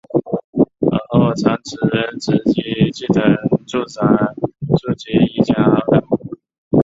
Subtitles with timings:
[0.79, 1.75] 而后仓持
[2.19, 3.21] 直吉继承
[3.67, 3.85] 住
[4.95, 6.17] 吉一家二代目。